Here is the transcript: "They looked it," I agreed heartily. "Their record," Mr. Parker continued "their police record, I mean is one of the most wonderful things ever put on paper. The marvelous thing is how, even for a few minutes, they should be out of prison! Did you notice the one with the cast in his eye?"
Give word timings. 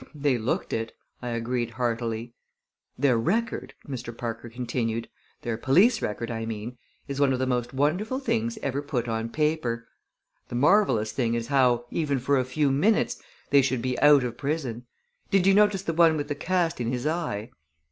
"They 0.15 0.39
looked 0.39 0.73
it," 0.73 0.93
I 1.21 1.27
agreed 1.29 1.69
heartily. 1.69 2.33
"Their 2.97 3.19
record," 3.19 3.75
Mr. 3.87 4.17
Parker 4.17 4.49
continued 4.49 5.07
"their 5.43 5.57
police 5.59 6.01
record, 6.01 6.31
I 6.31 6.43
mean 6.43 6.79
is 7.07 7.19
one 7.19 7.33
of 7.33 7.37
the 7.37 7.45
most 7.45 7.71
wonderful 7.71 8.17
things 8.17 8.57
ever 8.63 8.81
put 8.81 9.07
on 9.07 9.29
paper. 9.29 9.87
The 10.49 10.55
marvelous 10.55 11.11
thing 11.11 11.35
is 11.35 11.49
how, 11.49 11.85
even 11.91 12.17
for 12.17 12.39
a 12.39 12.43
few 12.45 12.71
minutes, 12.71 13.21
they 13.51 13.61
should 13.61 13.83
be 13.83 13.99
out 13.99 14.23
of 14.23 14.39
prison! 14.39 14.87
Did 15.29 15.45
you 15.45 15.53
notice 15.53 15.83
the 15.83 15.93
one 15.93 16.17
with 16.17 16.29
the 16.29 16.33
cast 16.33 16.81
in 16.81 16.91
his 16.91 17.05
eye?" 17.05 17.51